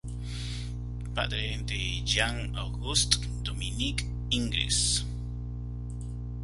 [1.13, 5.05] Padre de Jean Auguste Dominique Ingres.